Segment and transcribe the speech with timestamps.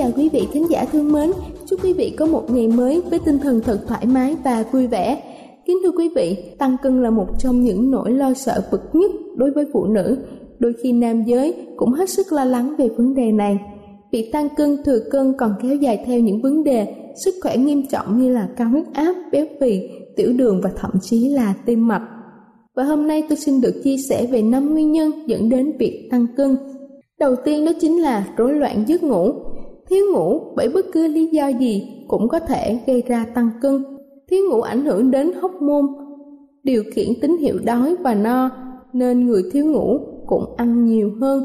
[0.00, 1.30] Chào quý vị khán giả thương mến.
[1.66, 4.86] Chúc quý vị có một ngày mới với tinh thần thật thoải mái và vui
[4.86, 5.22] vẻ.
[5.66, 9.10] Kính thưa quý vị, tăng cân là một trong những nỗi lo sợ bực nhất
[9.36, 10.18] đối với phụ nữ.
[10.58, 13.58] Đôi khi nam giới cũng hết sức lo lắng về vấn đề này.
[14.12, 17.82] Việc tăng cân thừa cân còn kéo dài theo những vấn đề sức khỏe nghiêm
[17.86, 19.80] trọng như là cao huyết áp, béo phì,
[20.16, 22.08] tiểu đường và thậm chí là tim mạch.
[22.76, 26.08] Và hôm nay tôi xin được chia sẻ về năm nguyên nhân dẫn đến việc
[26.10, 26.56] tăng cân.
[27.18, 29.32] Đầu tiên đó chính là rối loạn giấc ngủ.
[29.90, 33.84] Thiếu ngủ bởi bất cứ lý do gì cũng có thể gây ra tăng cân.
[34.30, 35.86] Thiếu ngủ ảnh hưởng đến hóc môn,
[36.62, 38.50] điều khiển tín hiệu đói và no,
[38.92, 41.44] nên người thiếu ngủ cũng ăn nhiều hơn.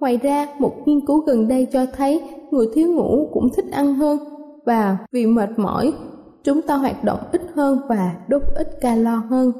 [0.00, 3.94] Ngoài ra, một nghiên cứu gần đây cho thấy người thiếu ngủ cũng thích ăn
[3.94, 4.18] hơn
[4.66, 5.92] và vì mệt mỏi,
[6.44, 9.52] chúng ta hoạt động ít hơn và đốt ít calo hơn.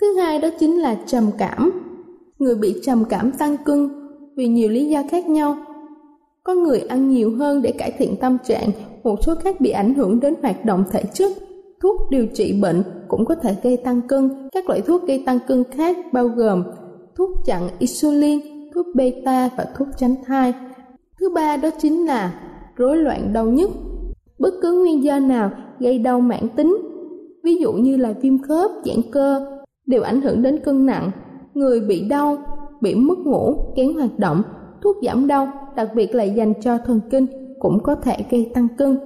[0.00, 1.70] Thứ hai đó chính là trầm cảm.
[2.38, 3.88] Người bị trầm cảm tăng cân
[4.36, 5.56] vì nhiều lý do khác nhau
[6.46, 8.70] có người ăn nhiều hơn để cải thiện tâm trạng,
[9.04, 11.32] một số khác bị ảnh hưởng đến hoạt động thể chất.
[11.82, 14.48] Thuốc điều trị bệnh cũng có thể gây tăng cân.
[14.52, 16.64] Các loại thuốc gây tăng cân khác bao gồm
[17.16, 18.40] thuốc chặn insulin,
[18.74, 20.54] thuốc beta và thuốc tránh thai.
[21.20, 22.40] Thứ ba đó chính là
[22.76, 23.70] rối loạn đau nhức.
[24.38, 26.76] Bất cứ nguyên do nào gây đau mãn tính,
[27.44, 29.46] ví dụ như là viêm khớp, giãn cơ,
[29.86, 31.10] đều ảnh hưởng đến cân nặng.
[31.54, 32.36] Người bị đau,
[32.80, 34.42] bị mất ngủ, kén hoạt động,
[34.86, 37.26] thuốc giảm đau đặc biệt là dành cho thần kinh
[37.58, 38.98] cũng có thể gây tăng cân.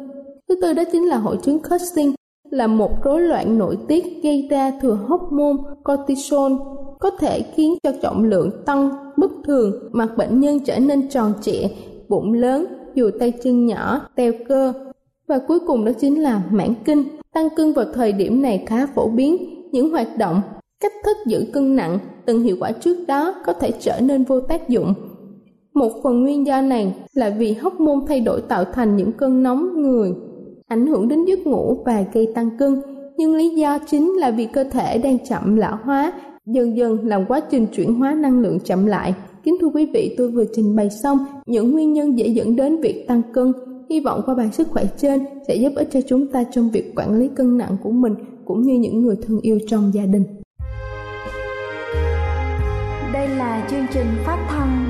[0.49, 2.15] Thứ tư đó chính là hội chứng Cushing
[2.51, 6.53] là một rối loạn nội tiết gây ra thừa hormone cortisol
[7.01, 11.33] có thể khiến cho trọng lượng tăng bất thường, mặt bệnh nhân trở nên tròn
[11.41, 11.69] trịa,
[12.09, 14.73] bụng lớn, dù tay chân nhỏ, teo cơ.
[15.29, 17.05] Và cuối cùng đó chính là mãn kinh.
[17.35, 19.37] Tăng cân vào thời điểm này khá phổ biến.
[19.73, 20.41] Những hoạt động,
[20.81, 24.41] cách thức giữ cân nặng từng hiệu quả trước đó có thể trở nên vô
[24.41, 24.95] tác dụng
[25.75, 29.43] một phần nguyên do này là vì hóc môn thay đổi tạo thành những cơn
[29.43, 30.13] nóng người,
[30.67, 32.83] ảnh hưởng đến giấc ngủ và gây tăng cân.
[33.17, 36.13] Nhưng lý do chính là vì cơ thể đang chậm lão hóa,
[36.47, 39.15] dần dần làm quá trình chuyển hóa năng lượng chậm lại.
[39.45, 42.81] Kính thưa quý vị, tôi vừa trình bày xong những nguyên nhân dễ dẫn đến
[42.81, 43.53] việc tăng cân.
[43.91, 46.93] Hy vọng qua bài sức khỏe trên sẽ giúp ích cho chúng ta trong việc
[46.97, 48.15] quản lý cân nặng của mình
[48.45, 50.25] cũng như những người thân yêu trong gia đình.
[53.13, 54.90] Đây là chương trình phát thanh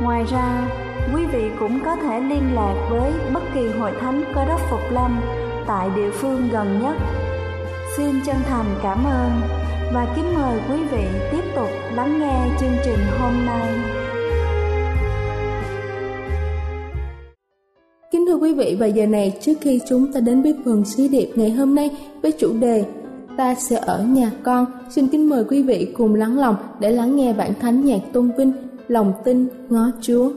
[0.00, 0.68] Ngoài ra,
[1.14, 4.80] quý vị cũng có thể liên lạc với bất kỳ hội thánh cơ đốc Phục
[4.92, 5.20] Lâm
[5.66, 6.96] tại địa phương gần nhất.
[7.96, 9.30] Xin chân thành cảm ơn
[9.94, 13.68] và kính mời quý vị tiếp tục lắng nghe chương trình hôm nay.
[18.12, 21.08] Kính thưa quý vị, và giờ này trước khi chúng ta đến với phần sứ
[21.08, 21.90] điệp ngày hôm nay
[22.22, 22.84] với chủ đề
[23.36, 24.66] ta sẽ ở nhà con.
[24.90, 28.30] Xin kính mời quý vị cùng lắng lòng để lắng nghe bản thánh nhạc tôn
[28.36, 28.52] vinh
[28.88, 30.32] lòng tin ngó Chúa.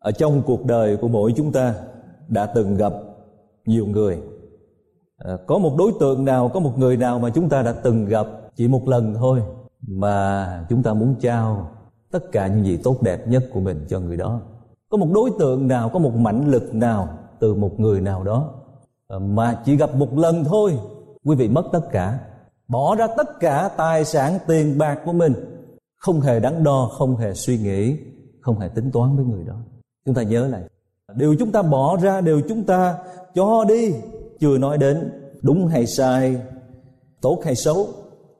[0.00, 1.74] Ở trong cuộc đời của mỗi chúng ta
[2.28, 2.92] đã từng gặp
[3.66, 4.18] nhiều người.
[5.18, 8.06] À, có một đối tượng nào có một người nào mà chúng ta đã từng
[8.06, 8.26] gặp
[8.56, 9.42] chỉ một lần thôi
[9.80, 11.70] mà chúng ta muốn trao
[12.10, 14.40] tất cả những gì tốt đẹp nhất của mình cho người đó?
[14.88, 17.08] Có một đối tượng nào có một mãnh lực nào
[17.40, 18.54] từ một người nào đó
[19.08, 20.78] à, mà chỉ gặp một lần thôi
[21.24, 22.18] quý vị mất tất cả
[22.68, 25.32] bỏ ra tất cả tài sản tiền bạc của mình
[25.96, 27.96] không hề đắn đo không hề suy nghĩ
[28.40, 29.54] không hề tính toán với người đó?
[30.04, 30.62] Chúng ta nhớ lại
[31.14, 32.98] điều chúng ta bỏ ra điều chúng ta
[33.34, 33.94] cho đi
[34.40, 35.12] chưa nói đến
[35.42, 36.40] đúng hay sai
[37.20, 37.88] tốt hay xấu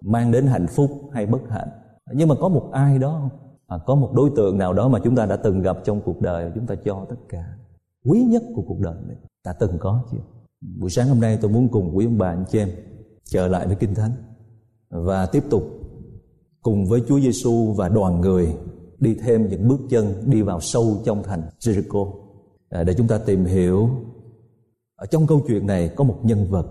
[0.01, 1.69] mang đến hạnh phúc hay bất hạnh.
[2.12, 3.31] Nhưng mà có một ai đó
[3.67, 6.21] à, có một đối tượng nào đó mà chúng ta đã từng gặp trong cuộc
[6.21, 7.45] đời chúng ta cho tất cả.
[8.05, 10.19] Quý nhất của cuộc đời mình ta từng có chưa?
[10.81, 12.69] Buổi sáng hôm nay tôi muốn cùng quý ông bà anh chị em
[13.25, 14.13] trở lại với kinh thánh
[14.91, 15.63] và tiếp tục
[16.63, 18.55] cùng với Chúa Giêsu và đoàn người
[19.00, 22.12] đi thêm những bước chân đi vào sâu trong thành Jericho.
[22.69, 23.91] À, để chúng ta tìm hiểu
[24.97, 26.67] ở trong câu chuyện này có một nhân vật.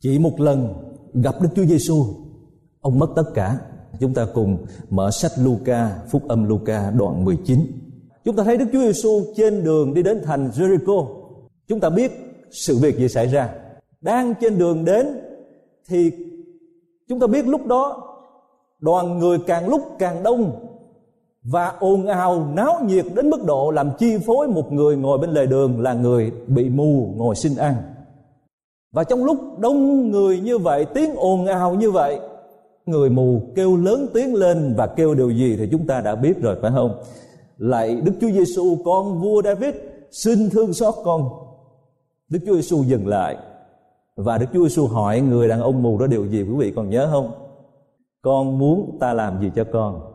[0.00, 0.74] Chỉ một lần
[1.14, 2.04] gặp Đức Chúa Giêsu
[2.80, 3.58] ông mất tất cả.
[4.00, 7.60] Chúng ta cùng mở sách Luca phúc âm Luca đoạn 19
[8.24, 11.06] chúng ta thấy Đức Chúa Giêsu trên đường đi đến thành Jericho.
[11.68, 12.12] Chúng ta biết
[12.50, 13.54] sự việc gì xảy ra.
[14.00, 15.06] Đang trên đường đến
[15.88, 16.10] thì
[17.08, 18.06] chúng ta biết lúc đó
[18.78, 20.66] đoàn người càng lúc càng đông
[21.44, 25.30] và ồn ào, náo nhiệt đến mức độ làm chi phối một người ngồi bên
[25.30, 27.74] lề đường là người bị mù ngồi xin ăn.
[28.92, 32.20] Và trong lúc đông người như vậy, tiếng ồn ào như vậy,
[32.86, 36.42] người mù kêu lớn tiếng lên và kêu điều gì thì chúng ta đã biết
[36.42, 36.94] rồi, phải không?
[37.56, 39.74] Lại Đức Chúa Giêsu con vua David,
[40.10, 41.28] xin thương xót con.
[42.28, 43.36] Đức Chúa Giêsu dừng lại
[44.16, 46.90] và Đức Chúa Giêsu hỏi người đàn ông mù đó điều gì, quý vị còn
[46.90, 47.32] nhớ không?
[48.22, 50.09] Con muốn ta làm gì cho con?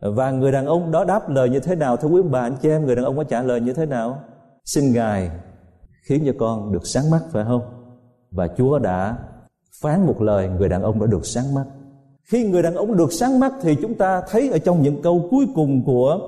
[0.00, 2.68] Và người đàn ông đó đáp lời như thế nào, thưa quý bà, anh chị
[2.68, 2.86] em?
[2.86, 4.18] Người đàn ông có trả lời như thế nào?
[4.64, 5.30] Xin ngài
[6.08, 7.62] khiến cho con được sáng mắt, phải không?
[8.30, 9.16] Và chúa đã
[9.82, 11.64] phán một lời, người đàn ông đã được sáng mắt.
[12.24, 15.28] Khi người đàn ông được sáng mắt thì chúng ta thấy ở trong những câu
[15.30, 16.20] cuối cùng của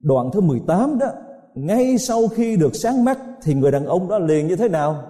[0.00, 1.06] đoạn thứ 18 đó,
[1.54, 5.02] ngay sau khi được sáng mắt thì người đàn ông đó liền như thế nào?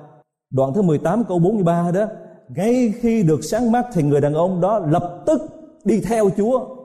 [0.50, 2.06] Đoạn thứ 18 câu 43 đó,
[2.48, 5.42] ngay khi được sáng mắt thì người đàn ông đó lập tức
[5.84, 6.79] đi theo Chúa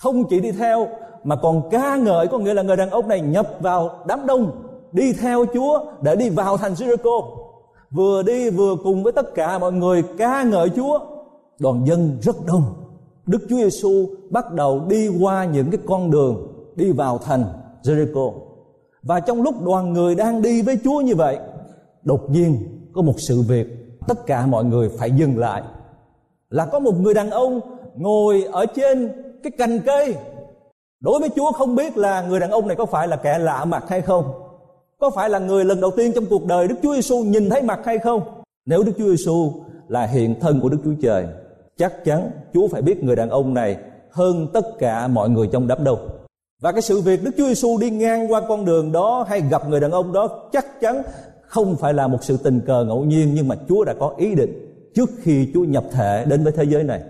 [0.00, 0.88] không chỉ đi theo,
[1.24, 4.50] mà còn ca ngợi, có nghĩa là người đàn ông này nhập vào đám đông,
[4.92, 7.24] đi theo Chúa để đi vào thành Jericho.
[7.90, 10.98] Vừa đi vừa cùng với tất cả mọi người ca ngợi Chúa.
[11.58, 12.62] Đoàn dân rất đông.
[13.26, 17.44] Đức Chúa Giêsu bắt đầu đi qua những cái con đường đi vào thành
[17.82, 18.32] Jericho.
[19.02, 21.38] Và trong lúc đoàn người đang đi với Chúa như vậy,
[22.02, 22.58] đột nhiên
[22.92, 23.66] có một sự việc
[24.08, 25.62] tất cả mọi người phải dừng lại.
[26.50, 27.60] Là có một người đàn ông
[27.96, 30.14] ngồi ở trên cái cành cây.
[31.00, 33.64] Đối với chúa không biết là người đàn ông này có phải là kẻ lạ
[33.64, 34.32] mặt hay không,
[34.98, 37.62] có phải là người lần đầu tiên trong cuộc đời đức chúa giêsu nhìn thấy
[37.62, 38.22] mặt hay không.
[38.66, 39.52] Nếu đức chúa giêsu
[39.88, 41.26] là hiện thân của đức chúa trời,
[41.76, 43.76] chắc chắn chúa phải biết người đàn ông này
[44.10, 46.08] hơn tất cả mọi người trong đám đông.
[46.60, 49.68] Và cái sự việc Đức Chúa Giêsu đi ngang qua con đường đó hay gặp
[49.68, 51.02] người đàn ông đó chắc chắn
[51.42, 54.34] không phải là một sự tình cờ ngẫu nhiên, nhưng mà Chúa đã có ý
[54.34, 57.00] định trước khi Chúa nhập thể đến với thế giới này.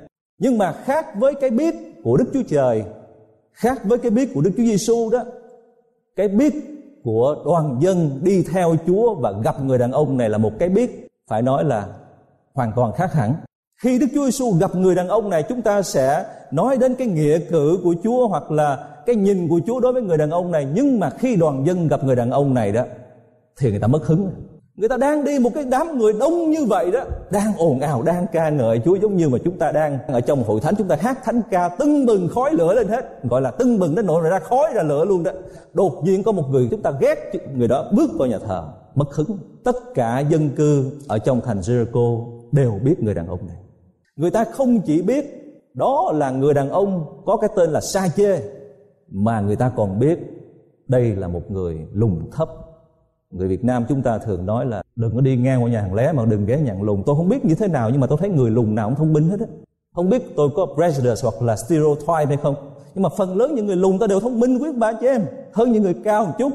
[0.41, 2.85] Nhưng mà khác với cái biết của Đức Chúa Trời,
[3.53, 5.25] khác với cái biết của Đức Chúa Giêsu đó,
[6.17, 6.55] cái biết
[7.05, 10.69] của đoàn dân đi theo Chúa và gặp người đàn ông này là một cái
[10.69, 11.87] biết phải nói là
[12.55, 13.35] hoàn toàn khác hẳn.
[13.83, 17.07] Khi Đức Chúa Giêsu gặp người đàn ông này chúng ta sẽ nói đến cái
[17.07, 20.51] nghĩa cử của Chúa hoặc là cái nhìn của Chúa đối với người đàn ông
[20.51, 22.85] này nhưng mà khi đoàn dân gặp người đàn ông này đó
[23.59, 24.31] thì người ta mất hứng
[24.81, 27.05] người ta đang đi một cái đám người đông như vậy đó.
[27.31, 30.43] Đang ồn ào, đang ca ngợi Chúa giống như mà chúng ta đang ở trong
[30.43, 30.75] hội thánh.
[30.79, 33.25] Chúng ta hát thánh ca tưng bừng khói lửa lên hết.
[33.25, 35.31] Gọi là tưng bừng đến nỗi ra khói ra lửa luôn đó.
[35.73, 39.15] Đột nhiên có một người chúng ta ghét người đó bước vào nhà thờ, mất
[39.15, 39.39] hứng.
[39.65, 43.57] Tất cả dân cư ở trong thành Jericho đều biết người đàn ông này.
[44.17, 45.25] Người ta không chỉ biết
[45.75, 48.41] đó là người đàn ông có cái tên là Sa Chê
[49.11, 50.19] mà người ta còn biết
[50.89, 52.49] đây là một người lùn thấp
[53.31, 55.95] người Việt Nam chúng ta thường nói là đừng có đi ngang qua nhà hàng
[55.95, 58.19] lé mà đừng ghé nhận lùn tôi không biết như thế nào nhưng mà tôi
[58.21, 59.47] thấy người lùn nào cũng thông minh hết á.
[59.95, 62.55] Không biết tôi có prejudice hoặc là stereotype hay không,
[62.95, 65.23] nhưng mà phần lớn những người lùn ta đều thông minh quý bà chị em,
[65.53, 66.53] hơn những người cao một chút.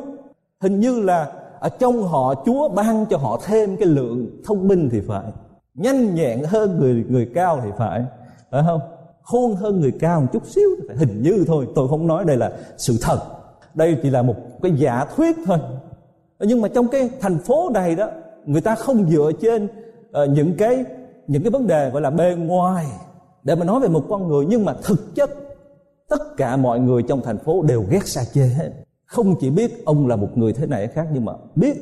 [0.61, 4.89] Hình như là ở trong họ Chúa ban cho họ thêm cái lượng thông minh
[4.91, 5.23] thì phải,
[5.73, 8.05] nhanh nhẹn hơn người người cao thì phải
[8.51, 8.81] phải không?
[9.23, 10.97] Khôn hơn người cao một chút xíu phải.
[10.97, 13.19] Hình như thôi, tôi không nói đây là sự thật.
[13.73, 15.59] Đây chỉ là một cái giả thuyết thôi
[16.39, 18.09] nhưng mà trong cái thành phố này đó
[18.45, 20.85] người ta không dựa trên uh, những cái
[21.27, 22.85] những cái vấn đề gọi là bề ngoài
[23.43, 24.45] để mà nói về một con người.
[24.49, 25.29] Nhưng mà thực chất
[26.09, 28.71] tất cả mọi người trong thành phố đều ghét xa chê hết.
[29.05, 31.75] Không chỉ biết ông là một người thế này khác nhưng mà biết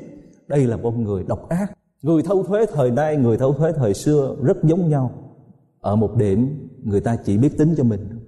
[0.47, 1.71] đây là một người độc ác.
[2.01, 5.11] Người thâu thuế thời nay người thâu thuế thời xưa rất giống nhau.
[5.81, 8.19] Ở một điểm người ta chỉ biết tính cho mình.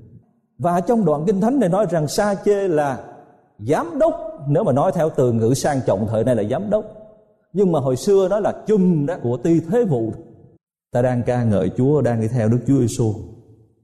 [0.57, 3.03] Và trong đoạn kinh thánh này nói rằng sa chê là
[3.59, 4.13] giám đốc,
[4.47, 6.85] nếu mà nói theo từ ngữ sang trọng thời nay là giám đốc.
[7.53, 10.13] Nhưng mà hồi xưa đó là chùm đó của ty thế vụ
[10.91, 13.13] ta đang ca ngợi Chúa, đang đi theo Đức Chúa Giêsu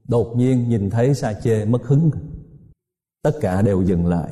[0.08, 2.10] đột nhiên nhìn thấy sa chê mất hứng.
[3.22, 4.28] Tất cả đều dừng lại.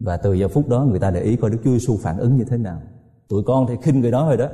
[0.00, 2.36] Và từ giờ phút đó người ta để ý coi Đức Chúa Giêsu phản ứng
[2.36, 2.80] như thế nào.
[3.28, 4.48] Tụi con thì khinh người đó rồi đó.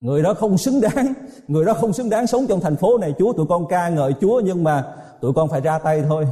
[0.00, 1.12] Người đó không xứng đáng.
[1.48, 3.32] Người đó không xứng đáng sống trong thành phố này, chúa.
[3.32, 6.26] Tụi con ca ngợi chúa nhưng mà tụi con phải ra tay thôi.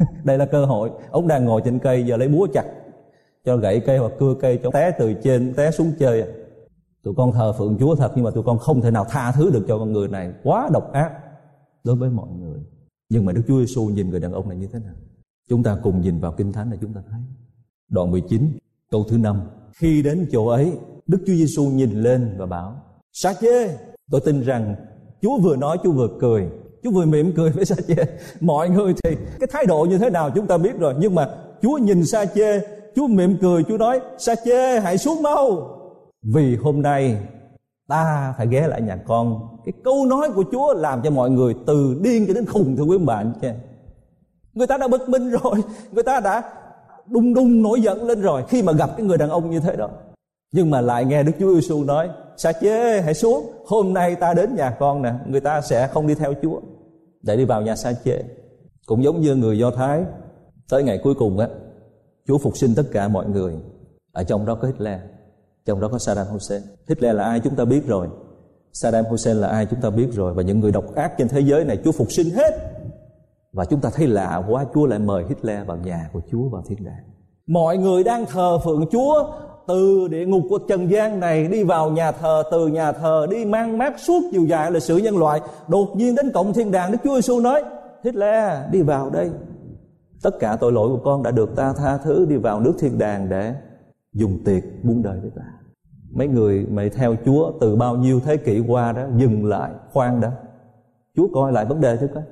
[0.24, 0.90] đây là cơ hội.
[1.10, 2.64] Ông đang ngồi trên cây, giờ lấy búa chặt,
[3.44, 6.24] cho gãy cây hoặc cưa cây cho té từ trên, té xuống chơi.
[7.02, 9.50] Tụi con thờ phượng chúa thật, nhưng mà tụi con không thể nào tha thứ
[9.50, 10.32] được cho con người này.
[10.42, 11.12] Quá độc ác
[11.84, 12.60] đối với mọi người.
[13.08, 14.94] Nhưng mà Đức Chúa Giêsu nhìn người đàn ông này như thế nào?
[15.48, 17.20] Chúng ta cùng nhìn vào kinh thánh để chúng ta thấy.
[17.88, 18.58] Đoạn 19
[18.90, 19.40] câu thứ năm.
[19.72, 20.72] Khi đến chỗ ấy,
[21.06, 22.76] Đức Chúa Giêsu nhìn lên và bảo
[23.12, 23.78] sa chê
[24.10, 24.74] tôi tin rằng
[25.22, 26.48] chúa vừa nói, chúa vừa cười
[26.82, 27.94] chúa vừa mỉm cười với sa chê.
[28.40, 31.28] Mọi người thì cái thái độ như thế nào chúng ta biết rồi, nhưng mà
[31.62, 32.60] chúa nhìn sa chê,
[32.96, 35.76] chúa mỉm cười, chúa nói, sa chê, hãy xuống mau.
[36.22, 37.16] Vì hôm nay
[37.88, 39.40] ta phải ghé lại nhà con.
[39.64, 42.84] Cái câu nói của chúa làm cho mọi người từ điên cho đến khùng, thưa
[42.84, 43.32] quý bạn
[44.54, 45.54] người ta đã bực mình rồi,
[45.92, 46.42] người ta đã
[47.06, 49.76] đung đung nổi giận lên rồi khi mà gặp cái người đàn ông như thế
[49.76, 49.88] đó
[50.52, 54.34] nhưng mà lại nghe Đức Chúa Giêsu nói, sa chê, hãy xuống, hôm nay ta
[54.34, 56.60] đến nhà con nè, người ta sẽ không đi theo Chúa.
[57.22, 58.22] Để đi vào nhà sa chê.
[58.86, 60.04] Cũng giống như người Do Thái,
[60.70, 61.48] tới ngày cuối cùng á,
[62.28, 63.54] Chúa phục sinh tất cả mọi người
[64.12, 65.00] ở trong đó có Hitler,
[65.66, 66.62] trong đó có Saddam Hussein.
[66.88, 68.08] Hitler là ai chúng ta biết rồi.
[68.72, 70.34] Saddam Hussein là ai chúng ta biết rồi.
[70.34, 72.54] Và những người độc ác trên thế giới này, Chúa phục sinh hết.
[73.52, 76.62] Và chúng ta thấy lạ quá, Chúa lại mời Hitler vào nhà của Chúa vào
[76.68, 77.04] thiên đàng.
[77.46, 79.32] Mọi người đang thờ phượng Chúa
[79.66, 83.44] từ địa ngục của trần gian này, đi vào nhà thờ, từ nhà thờ đi
[83.44, 85.40] mang mát suốt chiều dài lịch sử nhân loại.
[85.68, 87.62] Đột nhiên đến cộng thiên đàng, đức chúa giêsu nói
[88.04, 89.30] Hitler đi vào đây.
[90.22, 92.98] Tất cả tội lỗi của con đã được ta tha thứ, đi vào nước thiên
[92.98, 93.54] đàng để
[94.12, 95.42] dùng tiệc buông đời với ta.
[96.12, 100.20] Mấy người mày theo chúa từ bao nhiêu thế kỷ qua đó, dừng lại, khoan
[100.20, 100.32] đã.
[101.16, 102.22] Chúa coi lại vấn đề chứ coi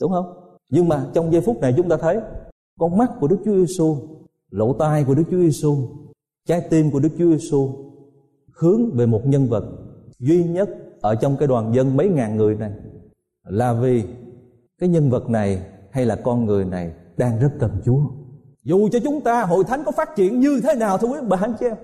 [0.00, 0.26] đúng không?
[0.70, 2.20] Nhưng mà trong giây phút này chúng ta thấy,
[2.78, 3.96] con mắt của đức chúa giêsu
[4.50, 5.76] lỗ tai của đức chúa giêsu
[6.48, 7.70] trái tim của Đức Chúa Giêsu
[8.52, 9.64] hướng về một nhân vật
[10.18, 10.68] duy nhất
[11.00, 12.72] ở trong cái đoàn dân mấy ngàn người này
[13.44, 14.04] là vì
[14.78, 18.00] cái nhân vật này hay là con người này đang rất cần Chúa.
[18.62, 21.36] Dù cho chúng ta hội thánh có phát triển như thế nào thưa quý bà
[21.40, 21.76] anh chị em,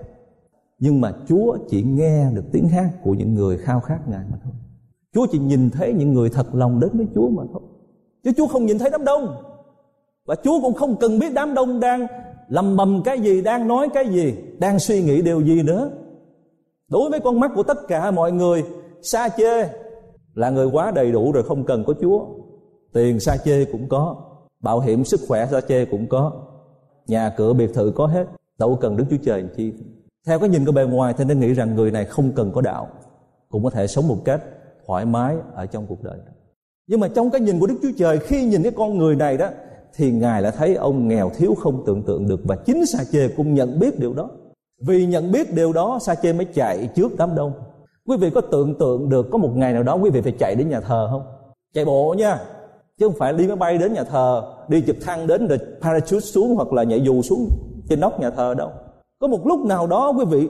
[0.79, 4.37] nhưng mà Chúa chỉ nghe được tiếng hát của những người khao khát Ngài mà
[4.43, 4.53] thôi.
[5.13, 7.61] Chúa chỉ nhìn thấy những người thật lòng đến với Chúa mà thôi.
[8.23, 9.35] Chứ Chúa không nhìn thấy đám đông.
[10.25, 12.07] Và Chúa cũng không cần biết đám đông đang
[12.47, 15.91] lầm bầm cái gì, đang nói cái gì, đang suy nghĩ điều gì nữa.
[16.87, 18.63] Đối với con mắt của tất cả mọi người,
[19.01, 19.69] sa chê
[20.33, 22.25] là người quá đầy đủ rồi không cần có Chúa.
[22.93, 24.15] Tiền sa chê cũng có,
[24.59, 26.31] bảo hiểm sức khỏe sa chê cũng có,
[27.07, 29.73] nhà cửa biệt thự có hết, đâu cần Đức Chúa Trời làm chi.
[30.27, 32.61] Theo cái nhìn của bề ngoài thì nên nghĩ rằng người này không cần có
[32.61, 32.87] đạo,
[33.49, 34.41] cũng có thể sống một cách
[34.87, 36.17] thoải mái ở trong cuộc đời.
[36.87, 39.37] Nhưng mà trong cái nhìn của Đức Chúa Trời khi nhìn cái con người này
[39.37, 39.49] đó
[39.97, 43.27] thì Ngài lại thấy ông nghèo thiếu không tưởng tượng được và chính Sa Chê
[43.27, 44.29] cũng nhận biết điều đó.
[44.81, 47.53] Vì nhận biết điều đó Sa Chê mới chạy trước đám đông.
[48.07, 50.55] Quý vị có tưởng tượng được có một ngày nào đó quý vị phải chạy
[50.55, 51.23] đến nhà thờ không?
[51.73, 52.39] Chạy bộ nha.
[52.99, 56.19] Chứ không phải đi máy bay đến nhà thờ, đi trực thăng đến rồi parachute
[56.19, 57.49] xuống hoặc là nhảy dù xuống
[57.89, 58.71] trên nóc nhà thờ đâu.
[59.19, 60.49] Có một lúc nào đó quý vị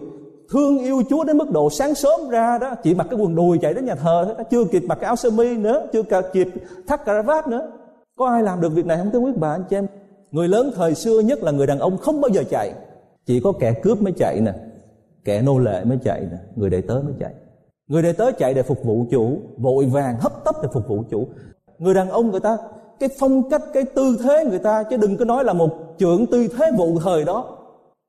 [0.52, 3.58] thương yêu Chúa đến mức độ sáng sớm ra đó chỉ mặc cái quần đùi
[3.58, 6.48] chạy đến nhà thờ thôi, chưa kịp mặc cái áo sơ mi nữa, chưa kịp
[6.88, 7.72] thắt cà vạt nữa.
[8.18, 9.88] Có ai làm được việc này không thưa quý bà anh chị em?
[10.32, 12.74] Người lớn thời xưa nhất là người đàn ông không bao giờ chạy,
[13.26, 14.54] chỉ có kẻ cướp mới chạy nè,
[15.24, 17.34] kẻ nô lệ mới chạy nè, người đệ tớ mới chạy.
[17.88, 21.04] Người đệ tớ chạy để phục vụ chủ, vội vàng hấp tấp để phục vụ
[21.10, 21.28] chủ.
[21.80, 22.58] Người đàn ông người ta
[23.00, 26.26] cái phong cách cái tư thế người ta chứ đừng có nói là một trưởng
[26.28, 27.58] tư thế vụ thời đó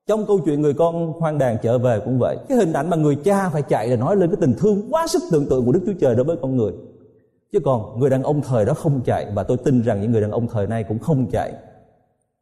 [0.09, 2.97] trong câu chuyện người con hoang đàn trở về cũng vậy cái hình ảnh mà
[2.97, 5.73] người cha phải chạy là nói lên cái tình thương quá sức tưởng tượng của
[5.73, 6.73] đức chúa trời đối với con người
[7.57, 10.21] chứ còn người đàn ông thời đó không chạy, và tôi tin rằng những người
[10.21, 11.53] đàn ông thời nay cũng không chạy.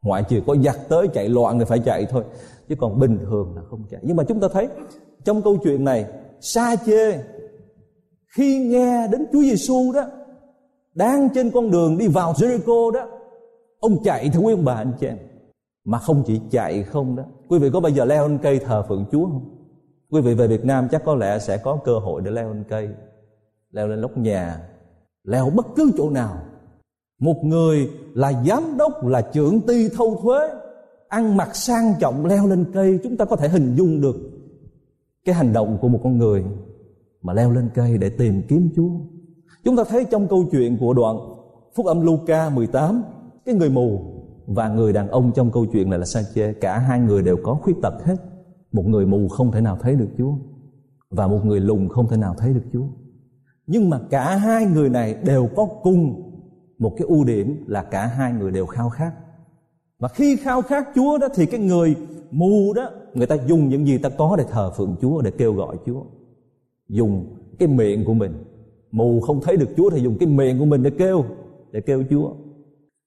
[0.01, 2.23] Ngoại trừ có giặc tới chạy loạn người phải chạy thôi,
[2.69, 4.01] chứ còn bình thường là không chạy.
[4.03, 4.67] Nhưng mà chúng ta thấy,
[5.23, 6.05] trong câu chuyện này,
[6.41, 7.17] sa chê,
[8.37, 10.05] khi nghe đến Chúa Giêsu đó,
[10.95, 13.07] đang trên con đường đi vào Jericho đó,
[13.79, 15.17] ông chạy thưa quý ông bà anh chị em.
[15.85, 18.85] Mà không chỉ chạy không đó, quý vị có bao giờ leo lên cây thờ
[18.87, 19.49] phượng chúa không?
[20.11, 22.63] Quý vị về việt nam chắc có lẽ sẽ có cơ hội để leo lên
[22.69, 22.89] cây,
[23.71, 24.59] leo lên lóc nhà
[25.25, 26.37] leo bất cứ chỗ nào.
[27.19, 30.49] Một người là giám đốc là trưởng ty thâu thuế
[31.07, 34.15] ăn mặc sang trọng leo lên cây chúng ta có thể hình dung được
[35.25, 36.43] cái hành động của một con người
[37.21, 38.89] mà leo lên cây để tìm kiếm Chúa.
[39.63, 41.17] Chúng ta thấy trong câu chuyện của đoạn
[41.75, 43.03] Phúc âm Luca 18,
[43.45, 43.99] cái người mù
[44.47, 47.53] và người đàn ông trong câu chuyện này là Sa-chê cả hai người đều có
[47.53, 48.15] khuyết tật hết.
[48.71, 50.33] Một người mù không thể nào thấy được Chúa
[51.09, 52.85] và một người lùn không thể nào thấy được Chúa
[53.67, 56.31] nhưng mà cả hai người này đều có cùng
[56.77, 59.11] một cái ưu điểm là cả hai người đều khao khát.
[59.99, 61.95] Và khi khao khát Chúa đó thì cái người
[62.31, 65.53] mù đó, người ta dùng những gì ta có để thờ phượng Chúa, để kêu
[65.53, 66.01] gọi Chúa.
[66.89, 67.25] Dùng
[67.59, 68.43] cái miệng của mình.
[68.91, 71.25] Mù không thấy được Chúa thì dùng cái miệng của mình để kêu
[71.71, 72.31] để kêu Chúa.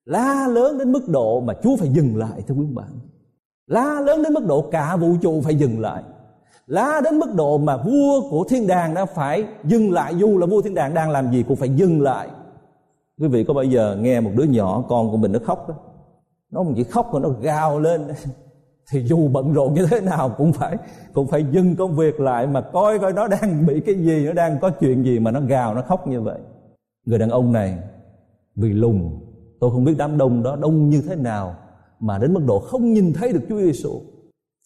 [0.04, 2.88] La lớn đến mức độ mà Chúa phải dừng lại, thưa quý bạn
[3.68, 6.02] la lớn đến mức độ cả vũ trụ phải dừng lại
[6.68, 10.14] lá đến mức độ mà vua của thiên đàng đã phải dừng lại.
[10.16, 12.28] Dù là vua thiên đàng đang làm gì cũng phải dừng lại.
[13.20, 15.74] Quý vị có bao giờ nghe một đứa nhỏ, con của mình nó khóc đó?
[16.50, 18.02] Nó không chỉ khóc mà nó gào lên.
[18.90, 20.76] Thì dù bận rộn như thế nào cũng phải
[21.12, 24.32] cũng phải dừng công việc lại mà coi coi nó đang bị cái gì, nó
[24.32, 26.38] đang có chuyện gì mà nó gào, nó khóc như vậy.
[27.06, 27.78] Người đàn ông này,
[28.56, 29.28] vì lùng,
[29.60, 31.56] Tôi không biết đám đông đó đông như thế nào
[32.00, 34.00] mà đến mức độ không nhìn thấy được Chúa Giêsu.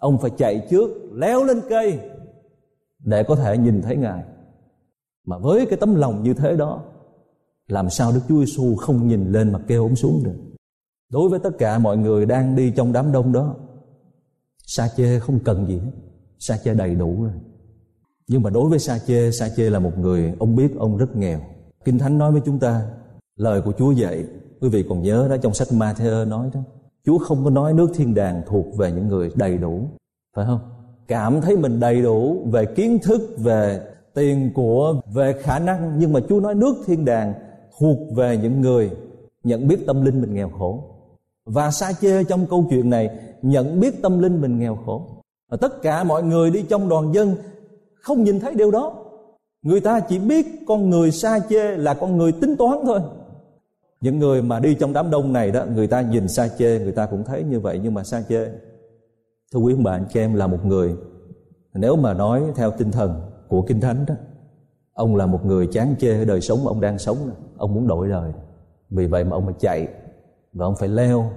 [0.03, 1.99] Ông phải chạy trước, leo lên cây
[2.99, 4.25] để có thể nhìn thấy Ngài.
[5.27, 6.83] Mà với cái tấm lòng như thế đó,
[7.69, 10.37] làm sao Đức Chúa Giêsu không nhìn lên mà kêu ông xuống được.
[11.11, 13.57] Đối với tất cả mọi người đang đi trong đám đông đó,
[14.67, 15.93] Sa chê không cần gì hết,
[16.39, 17.33] Sa chê đầy đủ rồi.
[18.29, 21.17] Nhưng mà đối với Sa chê, Sa chê là một người ông biết ông rất
[21.17, 21.41] nghèo.
[21.85, 22.87] Kinh Thánh nói với chúng ta,
[23.37, 24.25] lời của Chúa dạy
[24.63, 26.61] Quý vị còn nhớ đó trong sách Matthew nói đó
[27.07, 29.81] Chúa không có nói nước thiên đàng thuộc về những người đầy đủ
[30.37, 30.61] Phải không?
[31.09, 33.81] Cảm thấy mình đầy đủ về kiến thức, về
[34.15, 37.35] tiền của, về khả năng Nhưng mà Chúa nói nước thiên đàng
[37.79, 38.91] thuộc về những người
[39.45, 40.85] nhận biết tâm linh mình nghèo khổ.
[41.45, 43.11] Và sa chê trong câu chuyện này
[43.43, 45.07] nhận biết tâm linh mình nghèo khổ.
[45.51, 47.37] Và tất cả mọi người đi trong đoàn dân
[47.95, 48.95] không nhìn thấy điều đó.
[49.63, 53.01] Người ta chỉ biết con người sa chê là con người tính toán thôi
[54.03, 56.93] những người mà đi trong đám đông này đó, người ta nhìn sa chê, người
[56.93, 58.47] ta cũng thấy như vậy, nhưng mà sa chê.
[59.53, 60.97] Thưa quý ông bà, anh chị em là một người,
[61.75, 64.15] nếu mà nói theo tinh thần của kinh thánh đó,
[64.95, 67.17] ông là một người chán chê đời sống mà ông đang sống
[67.57, 68.33] ông muốn đổi đời.
[68.91, 69.89] Vì vậy mà ông phải chạy
[70.53, 71.31] và ông phải leo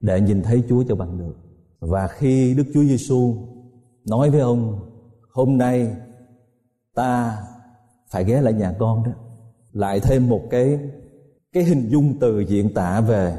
[0.00, 1.34] để nhìn thấy Chúa cho bằng được.
[1.80, 3.34] Và khi Đức Chúa Giêsu
[4.08, 4.78] nói với ông,
[5.32, 5.96] hôm nay
[6.94, 7.38] ta
[8.10, 9.10] phải ghé lại nhà con đó,
[9.72, 10.78] lại thêm một cái
[11.52, 13.38] cái hình dung từ diễn tả về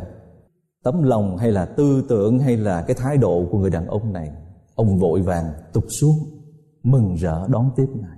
[0.84, 4.14] tấm lòng hay là tư tưởng hay là cái thái độ của người đàn ông
[4.14, 4.32] này,
[4.76, 6.18] ông vội vàng tụt xuống,
[6.84, 8.18] mừng rỡ đón tiếp ngài.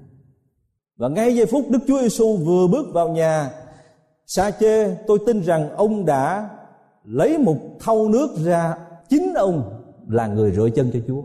[0.97, 3.52] Và ngay giây phút đức chúa giêsu vừa bước vào nhà,
[4.25, 6.49] sa chê, tôi tin rằng ông đã
[7.04, 8.78] lấy một thau nước ra
[9.10, 11.21] chính ông là người rửa chân cho chúa.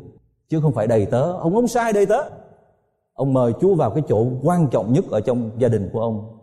[0.48, 2.18] Chứ không phải đầy tớ, ông không sai đầy tớ.
[3.14, 6.38] Ông mời chúa vào cái chỗ quan trọng nhất ở trong gia đình của ông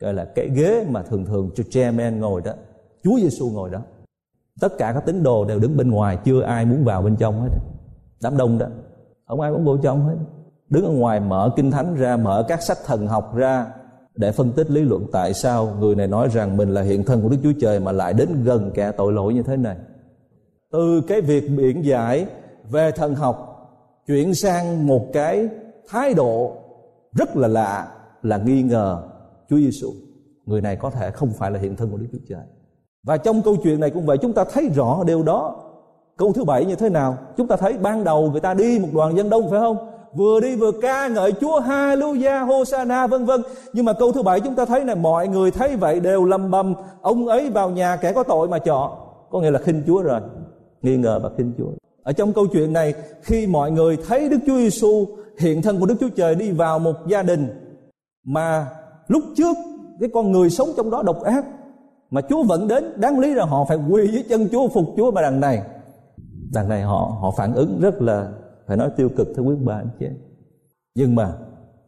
[0.00, 2.52] gọi là cái ghế mà thường thường cho chairman ngồi đó,
[3.04, 3.80] chúa giêsu ngồi đó.
[4.60, 7.40] Tất cả các tín đồ đều đứng bên ngoài, chưa ai muốn vào bên trong
[7.40, 7.48] hết.
[8.22, 8.66] Đám đông đó,
[9.26, 10.16] không ai muốn vô trong hết.
[10.68, 13.66] Đứng ở ngoài mở kinh thánh ra, mở các sách thần học ra
[14.14, 17.22] để phân tích lý luận tại sao người này nói rằng mình là hiện thân
[17.22, 19.76] của Đức Chúa Trời mà lại đến gần kẻ tội lỗi như thế này.
[20.72, 22.26] Từ cái việc biện giải
[22.70, 23.52] về thần học
[24.06, 25.48] chuyển sang một cái
[25.88, 26.56] thái độ
[27.12, 27.88] rất là lạ,
[28.22, 29.02] là nghi ngờ
[29.50, 29.92] Chúa Giêsu.
[30.46, 32.44] Người này có thể không phải là hiện thân của Đức Chúa Trời.
[33.06, 35.62] Và trong câu chuyện này cũng vậy, chúng ta thấy rõ điều đó.
[36.16, 37.18] Câu thứ bảy như thế nào?
[37.36, 39.76] Chúng ta thấy ban đầu người ta đi một đoàn dân đông, phải không?
[40.14, 44.40] vừa đi vừa ca ngợi Chúa, Hallelujah, Hosanna, vân vân nhưng mà câu thứ bảy
[44.40, 47.96] chúng ta thấy này, mọi người thấy vậy đều lầm bầm ông ấy vào nhà
[47.96, 48.98] kẻ có tội mà chọn
[49.30, 50.20] có nghĩa là khinh Chúa rồi
[50.82, 51.70] nghi ngờ và khinh Chúa
[52.06, 55.06] ở trong câu chuyện này, khi mọi người thấy Đức Chúa Giêsu
[55.38, 57.48] hiện thân của Đức Chúa Trời đi vào một gia đình
[58.24, 58.66] mà
[59.08, 59.56] lúc trước,
[60.00, 61.44] cái con người sống trong đó độc ác,
[62.10, 65.10] mà Chúa vẫn đến, đáng lý là họ phải quỳ dưới chân Chúa, phục Chúa
[65.10, 65.62] mà đằng này.
[66.52, 68.32] Đằng này họ họ phản ứng rất là,
[68.66, 70.06] phải nói tiêu cực, thưa quý bà, anh chị
[70.94, 71.32] nhưng mà,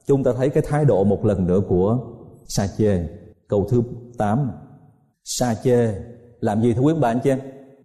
[0.06, 1.98] chúng ta thấy cái thái độ một lần nữa của
[2.44, 3.06] sa chê
[3.48, 3.82] câu thứ
[4.18, 4.50] 8
[5.24, 5.94] sa chê
[6.40, 7.30] làm gì, thưa quý bà, anh chị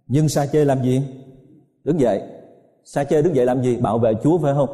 [0.06, 1.02] nhưng sa chê làm gì?
[1.84, 2.22] Đứng dậy.
[2.84, 3.76] Sa chê đứng dậy làm gì?
[3.76, 4.68] Bảo vệ chúa phải không?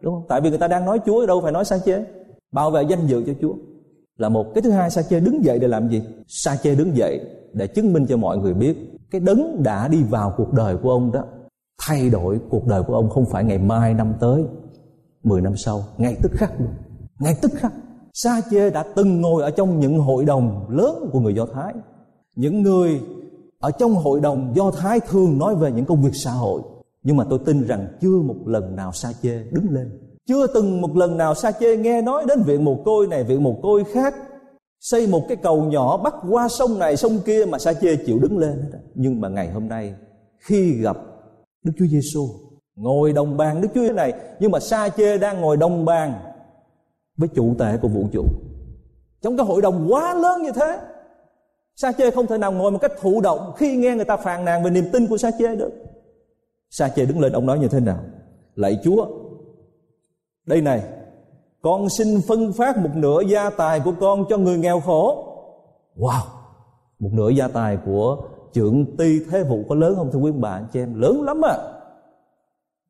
[0.00, 0.24] Đúng không?
[0.28, 2.04] Tại vì người ta đang nói chúa đâu phải nói sa chê
[2.52, 3.54] bảo vệ danh dự cho chúa
[4.18, 6.02] là một cái thứ hai sa chê đứng dậy để làm gì?
[6.26, 7.20] Sa chê đứng dậy
[7.52, 8.76] để chứng minh cho mọi người biết
[9.10, 11.24] cái đấng đã đi vào cuộc đời của ông đó.
[11.80, 14.44] Thay đổi cuộc đời của ông không phải ngày mai năm tới
[15.24, 16.68] 10 năm sau, ngay tức khắc luôn.
[17.20, 17.72] Ngay tức khắc.
[18.14, 21.74] Sa chê đã từng ngồi ở trong những hội đồng lớn của người do thái.
[22.36, 23.00] Những người
[23.60, 26.62] ở trong hội đồng do thái thường nói về những công việc xã hội.
[27.02, 30.80] Nhưng mà tôi tin rằng chưa một lần nào sa chê đứng lên chưa từng
[30.80, 33.84] một lần nào sa chê nghe nói đến viện mồ côi này, viện mồ côi
[33.84, 34.14] khác.
[34.80, 38.18] Xây một cái cầu nhỏ bắt qua sông này, sông kia mà sa chê chịu
[38.18, 39.94] đứng lên nhưng mà ngày hôm nay,
[40.38, 40.96] khi gặp
[41.64, 42.28] Đức Chúa Giêsu
[42.76, 46.12] ngồi đồng bàn Đức Chúa này, nhưng mà Sa Chê đang ngồi đồng bàn
[47.16, 48.24] với chủ tể của vũ trụ.
[49.22, 50.78] Trong cái hội đồng quá lớn như thế
[51.76, 54.44] Sa Chê không thể nào ngồi một cách thụ động khi nghe người ta phàn
[54.44, 55.72] nàn về niềm tin của Sa Chê được.
[56.70, 57.98] Sa Chê đứng lên, ông nói như thế nào?
[58.54, 59.06] Lạy Chúa
[60.48, 60.82] đây này,
[61.62, 65.24] con xin phân phát một nửa gia tài của con cho người nghèo khổ.
[65.96, 66.22] Wow,
[66.98, 68.16] một nửa gia tài của
[68.52, 71.00] trưởng ty thế vụ có lớn không thưa quý bà anh chị em?
[71.00, 71.56] Lớn lắm à.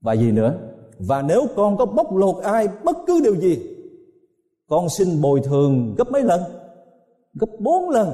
[0.00, 0.54] Và gì nữa?
[0.98, 3.58] Và nếu con có bóc lột ai bất cứ điều gì,
[4.68, 6.40] con xin bồi thường gấp mấy lần?
[7.34, 8.12] Gấp bốn lần.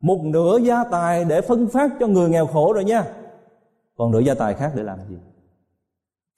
[0.00, 3.04] Một nửa gia tài để phân phát cho người nghèo khổ rồi nha.
[3.96, 5.16] Còn nửa gia tài khác để làm gì?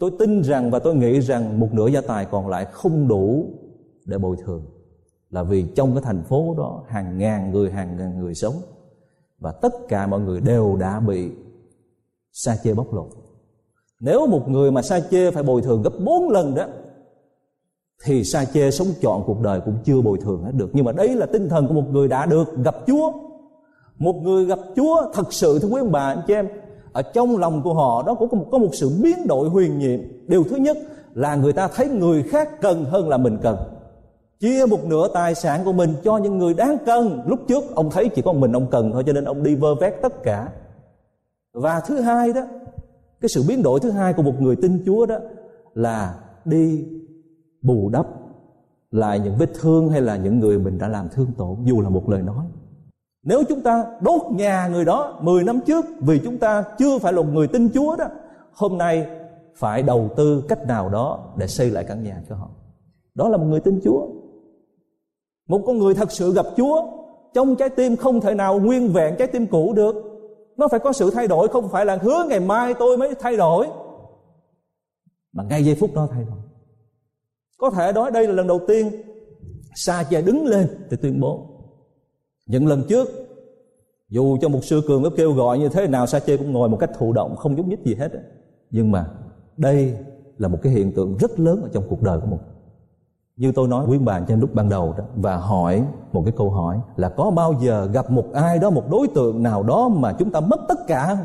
[0.01, 3.47] Tôi tin rằng và tôi nghĩ rằng một nửa gia tài còn lại không đủ
[4.05, 4.67] để bồi thường.
[5.31, 8.55] Là vì trong cái thành phố đó, hàng ngàn người, hàng ngàn người sống
[9.39, 11.31] và tất cả mọi người đều đã bị
[12.33, 13.09] sa chê bóc lột.
[14.01, 16.67] Nếu một người mà sa chê phải bồi thường gấp bốn lần đó,
[18.05, 20.71] thì sa chê sống trọn cuộc đời cũng chưa bồi thường hết được.
[20.73, 23.13] Nhưng mà đấy là tinh thần của một người đã được gặp chúa.
[23.99, 26.49] Một người gặp chúa thật sự, thưa quý ông bà, anh chị em
[26.93, 29.79] ở trong lòng của họ đó cũng có một, có một sự biến đổi huyền
[29.79, 30.01] nhiệm.
[30.27, 30.79] Điều thứ nhất
[31.15, 33.57] là người ta thấy người khác cần hơn là mình cần.
[34.41, 37.21] Chia một nửa tài sản của mình cho những người đáng cần.
[37.27, 39.75] Lúc trước ông thấy chỉ có mình ông cần thôi cho nên ông đi vơ
[39.75, 40.49] vét tất cả.
[41.53, 42.43] Và thứ hai đó
[43.21, 45.17] cái sự biến đổi thứ hai của một người tin chúa đó
[45.75, 46.85] là đi
[47.63, 48.07] bù đắp
[48.91, 51.89] lại những vết thương hay là những người mình đã làm thương tổn dù là
[51.89, 52.47] một lời nói
[53.23, 57.13] nếu chúng ta đốt nhà người đó 10 năm trước vì chúng ta chưa phải
[57.13, 58.05] là một người tin Chúa đó,
[58.53, 59.07] hôm nay
[59.57, 62.51] phải đầu tư cách nào đó để xây lại căn nhà cho họ.
[63.15, 64.07] Đó là một người tin Chúa.
[65.49, 66.83] Một con người thật sự gặp Chúa,
[67.35, 69.95] trong trái tim không thể nào nguyên vẹn, trái tim cũ được.
[70.57, 73.37] Nó phải có sự thay đổi, không phải là hứa ngày mai tôi mới thay
[73.37, 73.67] đổi,
[75.33, 76.39] mà ngay giây phút đó thay đổi.
[77.59, 78.91] Có thể nói đây là lần đầu tiên
[79.75, 81.50] sa chè đứng lên để tuyên bố
[82.51, 83.09] những lần trước,
[84.09, 86.69] dù cho một sư cường có kêu gọi như thế nào, sa chê cũng ngồi
[86.69, 88.13] một cách thụ động, không nhúc nhích gì hết
[88.71, 89.11] nhưng mà
[89.57, 89.97] đây
[90.39, 92.39] là một cái hiện tượng rất lớn ở trong cuộc đời của một
[93.37, 96.51] như tôi nói quý bạn trên lúc ban đầu đó, và hỏi một cái câu
[96.51, 100.13] hỏi là có bao giờ gặp một ai đó, một đối tượng nào đó mà
[100.19, 101.25] chúng ta mất tất cả không?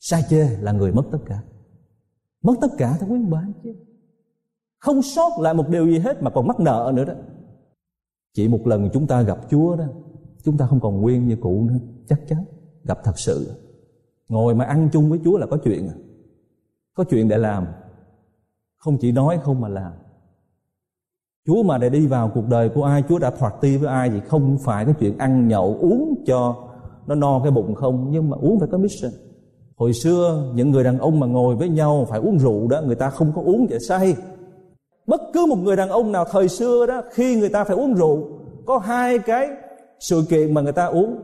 [0.00, 1.42] Sai chê là người mất tất cả.
[2.42, 3.74] Mất tất cả thưa quý bạn chứ.
[4.78, 7.14] Không sót lại một điều gì hết mà còn mắc nợ nữa đó
[8.36, 9.84] chỉ một lần chúng ta gặp Chúa đó,
[10.44, 11.78] chúng ta không còn nguyên như cũ nữa.
[12.08, 12.44] Chắc chắn,
[12.84, 13.50] gặp thật sự.
[14.28, 15.94] Ngồi mà ăn chung với Chúa là có chuyện à.
[16.94, 17.66] có chuyện để làm.
[18.76, 19.92] Không chỉ nói, không mà làm.
[21.46, 24.10] Chúa mà để đi vào cuộc đời của ai, Chúa đã thoạt ti với ai
[24.10, 26.56] thì không phải cái chuyện ăn nhậu, uống cho
[27.06, 29.12] nó no cái bụng không, nhưng mà uống phải có mission.
[29.76, 32.96] Hồi xưa, những người đàn ông mà ngồi với nhau phải uống rượu đó, người
[32.96, 34.16] ta không có uống để say
[35.06, 37.94] bất cứ một người đàn ông nào thời xưa đó, khi người ta phải uống
[37.94, 38.28] rượu,
[38.66, 39.48] có hai cái
[40.00, 41.16] sự kiện mà người ta uống.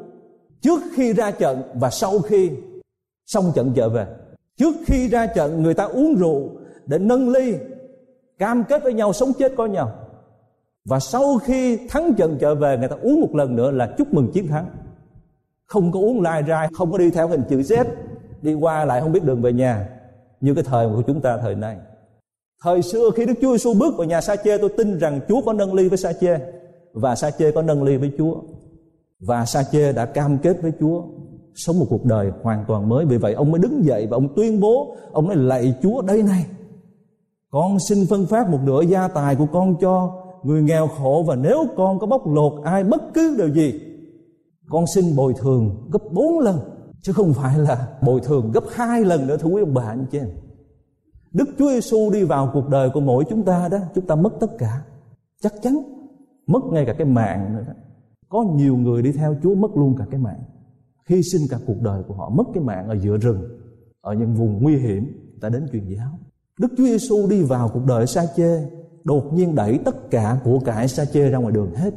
[0.61, 2.51] Trước khi ra trận và sau khi
[3.27, 4.07] xong trận trở về.
[4.57, 6.49] Trước khi ra trận, người ta uống rượu
[6.87, 7.55] để nâng ly,
[8.39, 9.93] cam kết với nhau sống chết có nhau.
[10.85, 14.15] Và sau khi thắng trận trở về, người ta uống một lần nữa là chúc
[14.15, 14.67] mừng chiến thắng.
[15.67, 17.85] Không có uống lai rai, không có đi theo hình chữ Z,
[18.43, 19.89] đi qua lại không biết đường về nhà
[20.41, 21.77] như cái thời của chúng ta thời nay
[22.63, 25.41] thời xưa khi Đức Chúa Giêsu bước vào nhà Sa Chê tôi tin rằng Chúa
[25.47, 26.39] có nâng ly với Sa Chê
[26.93, 28.35] và Sa Chê có nâng ly với Chúa,
[29.21, 31.03] và Sa Chê đã cam kết với Chúa
[31.55, 33.05] sống một cuộc đời hoàn toàn mới.
[33.05, 36.23] Vì vậy, ông mới đứng dậy và ông tuyên bố, ông nói lạy Chúa đây
[36.23, 36.47] này,
[37.51, 41.37] con xin phân phát một nửa gia tài của con cho người nghèo khổ, và
[41.37, 43.81] nếu con có bóc lột ai bất cứ điều gì,
[44.71, 46.59] con xin bồi thường gấp bốn lần,
[47.03, 50.07] chứ không phải là bồi thường gấp hai lần nữa, thưa quý ông bà, anh
[50.11, 50.29] chị em.
[51.33, 54.33] Đức Chúa Giêsu đi vào cuộc đời của mỗi chúng ta đó, chúng ta mất
[54.41, 54.83] tất cả.
[55.41, 55.75] Chắc chắn
[56.47, 57.73] mất ngay cả cái mạng nữa đó.
[58.29, 60.41] Có nhiều người đi theo Chúa mất luôn cả cái mạng.
[61.09, 63.43] Hy sinh cả cuộc đời của họ, mất cái mạng ở giữa rừng,
[64.01, 65.33] ở những vùng nguy hiểm.
[65.41, 66.19] Ta đến truyền giáo.
[66.59, 68.69] Đức Chúa Giêsu đi vào cuộc đời sa chê,
[69.05, 71.95] đột nhiên đẩy tất cả của cải sa chê ra ngoài đường hết.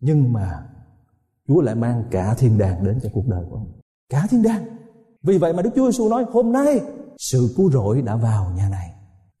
[0.00, 0.66] Nhưng mà
[1.48, 3.72] Chúa lại mang cả thiên đàng đến cho cuộc đời của ông.
[4.08, 4.64] Cả thiên đàng.
[5.22, 6.80] Vì vậy mà Đức Chúa Giêsu nói, hôm nay
[7.22, 8.90] sự cứu rỗi đã vào nhà này.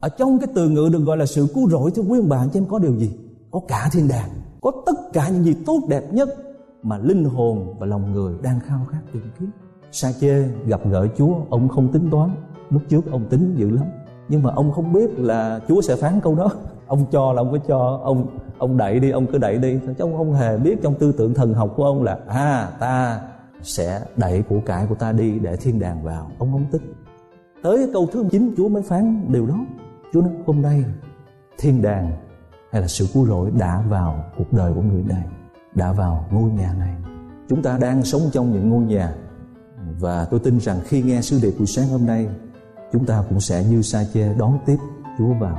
[0.00, 2.46] Ở trong cái từ ngữ được gọi là sự cứu rỗi, thưa quý ông bà
[2.46, 3.10] cho em có điều gì?
[3.50, 4.28] Có cả thiên đàng,
[4.60, 6.28] có tất cả những gì tốt đẹp nhất
[6.82, 9.50] mà linh hồn và lòng người đang khao khát tìm kiếm.
[9.92, 12.30] Sa chê gặp gỡ chúa, ông không tính toán.
[12.70, 13.86] Lúc trước ông tính dữ lắm,
[14.28, 16.50] nhưng mà ông không biết là chúa sẽ phán câu đó.
[16.86, 18.26] Ông cho là ông cứ cho, ông
[18.58, 19.78] ông đẩy đi, ông cứ đẩy đi.
[19.86, 23.20] Chứ ông không hề biết trong tư tưởng thần học của ông là à ta
[23.62, 26.30] sẽ đẩy của cải của ta đi để thiên đàng vào.
[26.38, 26.91] Ông không tính
[27.62, 29.66] tới câu thứ 9 Chúa mới phán điều đó.
[30.12, 30.84] Chúa nói, hôm nay
[31.58, 32.12] thiên đàng
[32.72, 35.24] hay là sự cứu rỗi đã vào cuộc đời của người này,
[35.74, 36.96] đã vào ngôi nhà này.
[37.48, 39.14] Chúng ta đang sống trong những ngôi nhà.
[40.00, 42.28] Và tôi tin rằng khi nghe sứ điệp buổi sáng hôm nay,
[42.92, 44.76] chúng ta cũng sẽ như sa chê đón tiếp
[45.18, 45.58] Chúa vào.